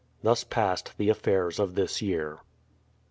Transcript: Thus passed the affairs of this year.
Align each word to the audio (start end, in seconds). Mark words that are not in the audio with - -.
Thus 0.23 0.43
passed 0.43 0.97
the 0.97 1.09
affairs 1.09 1.59
of 1.59 1.75
this 1.75 2.01
year. 2.01 2.39